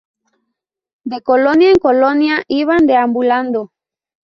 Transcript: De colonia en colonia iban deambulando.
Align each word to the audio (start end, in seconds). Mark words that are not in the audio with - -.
De 1.11 1.19
colonia 1.21 1.69
en 1.73 1.77
colonia 1.87 2.35
iban 2.47 2.87
deambulando. 2.87 3.61